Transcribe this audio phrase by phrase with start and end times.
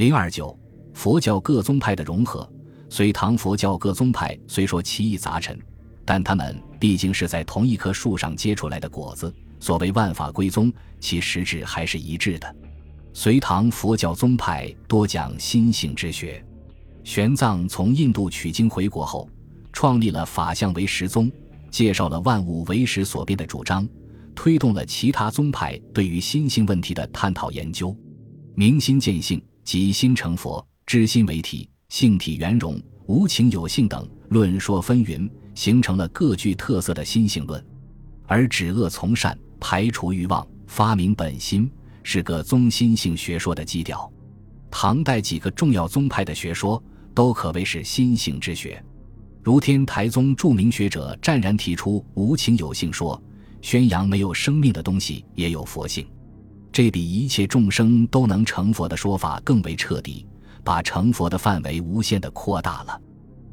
[0.00, 0.58] 零二九，
[0.94, 2.50] 佛教各宗派的融合。
[2.88, 5.60] 隋唐佛教各宗派虽说奇异杂陈，
[6.06, 9.30] 但他们毕竟是在同一棵树上结出来的果子。
[9.58, 12.56] 所谓万法归宗，其实质还是一致的。
[13.12, 16.42] 隋唐佛教宗派多讲心性之学。
[17.04, 19.28] 玄奘从印度取经回国后，
[19.70, 21.30] 创立了法相唯识宗，
[21.70, 23.86] 介绍了万物唯识所变的主张，
[24.34, 27.94] 推动了其他宗派对于心性问题的探讨研究。
[28.54, 29.40] 明心见性，
[29.70, 37.64] 即心成佛，知心为体，性体圆融，无情有性等论说纷纭，形成了各具特色的心性论。
[38.26, 39.38] 而止恶从善。
[39.60, 41.70] 排除欲望，发明本心，
[42.02, 44.12] 是个宗心性学说的基调。
[44.72, 46.82] 唐代几个重要宗派的学说
[47.14, 48.84] 都可谓是心性之学，
[49.40, 53.22] 如天台宗著名学者湛然提出无情有性说，
[53.62, 56.04] 宣扬没有生命的东西也有佛性，
[56.72, 60.26] 这比一切众生都能成佛的说法更为彻底，
[60.62, 63.00] 把成佛的范围无限的扩大了。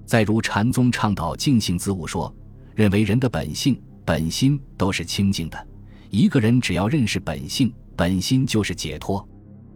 [0.05, 2.33] 再如禅宗倡导净性自悟说，
[2.75, 5.67] 认为人的本性本心都是清净的。
[6.09, 9.27] 一个人只要认识本性本心，就是解脱。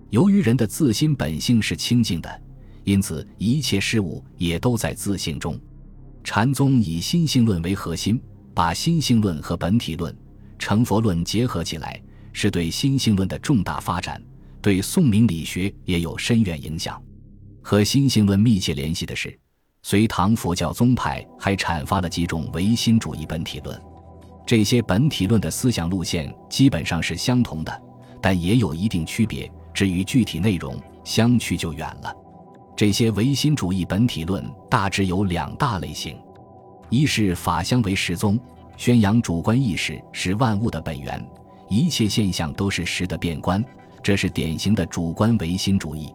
[0.10, 2.42] 由于人的自心本性是清净的，
[2.84, 5.60] 因此一切事物也都在自性中。
[6.24, 8.22] 禅宗以心性论为核心，
[8.54, 10.16] 把心性论和本体论、
[10.60, 12.01] 成佛论结合起来，
[12.34, 14.22] 是对心性论的重大发展，
[14.62, 17.02] 对宋明理学也有深远影响。
[17.62, 19.38] 和心性论密切联系的是，
[19.84, 23.80] 隋唐佛教宗派还阐发了几种唯心主义本体论。
[24.46, 27.82] 这些本体论的思想路线基本上是相同的，
[28.22, 29.50] 但也有一定区别。
[29.74, 32.14] 至于具体内容，相去就远了。
[32.76, 36.18] 这些唯心主义本体论大致有两大类型：
[36.90, 38.40] 一是法相唯识宗，
[38.76, 41.24] 宣扬主观意识是万物的本源，
[41.72, 43.64] 一切现象都是实的变观，
[44.04, 46.14] 这是典型的主观唯心主义；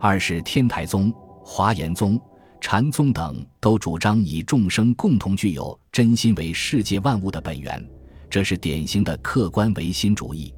[0.00, 1.12] 二是天台宗、
[1.44, 2.18] 华严宗。
[2.62, 7.86] 禅宗等都主张以众生共同具有真心为世界万物的本源，
[8.30, 10.52] 这是典型的客观唯心主义。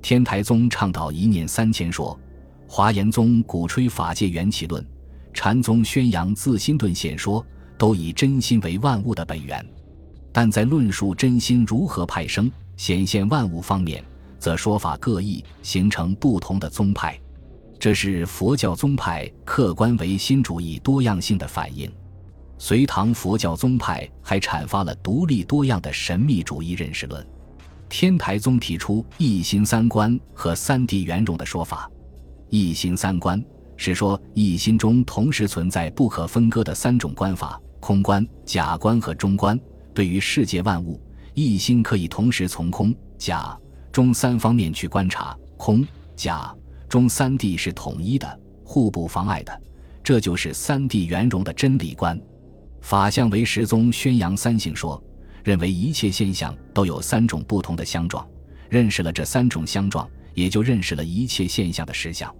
[0.00, 2.18] 天台宗倡导一念三千说，
[2.66, 4.84] 华严宗鼓吹法界缘起论，
[5.34, 7.44] 禅宗宣扬自心顿现说，
[7.76, 9.64] 都以真心为万物的本源。
[10.32, 14.04] 但在论述真心如何派生显现万物方面，
[14.38, 17.18] 则说法各异，形成不同的宗派。
[17.78, 21.92] 这是佛教宗派客观唯心主义多样性的反映。
[22.56, 27.26] 隋唐佛教宗派还阐发了独立多样的神秘主义认识论。
[27.88, 31.90] 天台宗提出一心三观和三谛圆融的说法。
[32.48, 33.44] 一心三观
[33.76, 39.58] 是说一心中同时存在不可分割的三种观法：空观、假观和中观。
[39.92, 41.00] 对于世界万物，
[41.34, 43.58] 一心可以同时从空、假、
[43.92, 45.36] 中三方面去观察。
[45.56, 45.86] 空、
[46.16, 46.54] 假。
[46.86, 49.62] 中三谛是统一的，互不妨碍的，
[50.00, 52.16] 这就是三谛圆融的真理观。
[52.82, 55.02] 法相唯识宗宣扬三性说，
[55.42, 58.24] 认为一切现象都有三种不同的相状，
[58.68, 62.32] 认识了这三种相状，也就认识了一切现象的实相。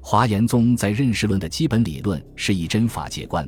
[0.00, 3.46] 华严宗在认识论的基本理论是一真法界观，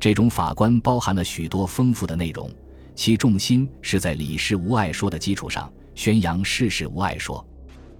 [0.00, 2.50] 这种法观包含了许多丰富的内容，
[2.94, 7.44] 其重心是在理事无碍说的基础上宣扬事事无碍说。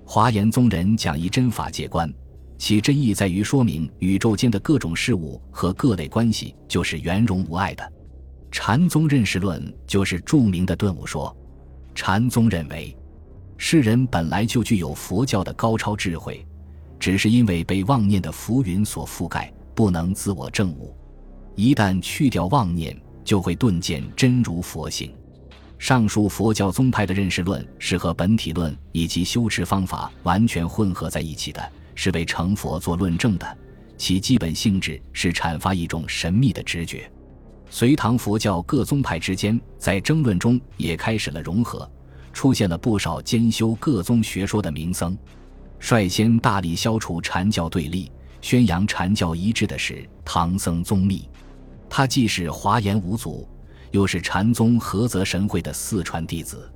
[0.04, 2.12] 华严宗人讲一真法界观，
[2.58, 7.92] 其真意在于说明宇宙间的各种事物和各类关系就是圆融无碍的。
[8.50, 11.34] 禅宗认识论就是著名的顿悟说。
[11.94, 12.96] 禅宗认为，
[13.56, 16.46] 世人本来就具有佛教的高超智慧，
[16.98, 20.94] 只是因为被妄念的浮云所覆盖，不能自我证悟。
[21.54, 25.12] 一旦去掉妄念，就会顿见真如佛性。
[25.78, 33.58] 上述佛教宗派的认识论是和本体论以及修持方法完全混合在一起的，是为成佛做论证的。
[33.96, 37.10] 其基本性质是阐发一种神秘的直觉。
[37.70, 41.90] 隋唐佛教各宗派之间在争论中也开始了融合，
[42.32, 45.16] 出现了不少兼修各宗学说的名僧。
[45.80, 51.28] 率先大力消除禅教对立、宣扬禅教一致的是唐僧宗密，
[51.96, 53.48] 他既是华严五祖。
[53.92, 56.68] 又是禅宗菏泽神会的四传弟子，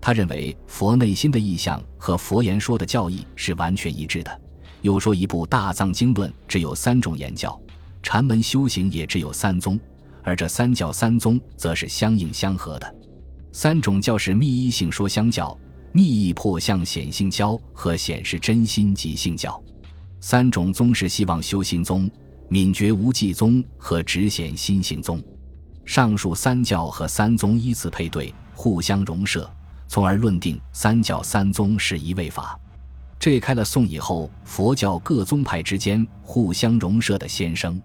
[0.00, 4.40] 他认为佛内心的意象和佛言说的教义是完全一致的。
[4.82, 7.60] 又说一部大藏经论只有三种言教，
[8.04, 9.76] 禅门修行也只有三宗，
[10.22, 12.94] 而这三教三宗则是相应相合的。
[13.50, 15.58] 三种教是密一性说相教、
[15.90, 19.60] 密意破相显性教和显示真心即性教。
[20.20, 22.08] 三种宗是希望修行宗、
[22.52, 25.24] 泯绝无际宗和直显心行宗。
[25.86, 29.50] 上述三教和三宗依次配对，互相融摄，
[29.88, 32.60] 从而论定三教三宗是一位法。
[33.18, 37.80] 这开了宋以后佛教各宗派之间互相融摄的先声。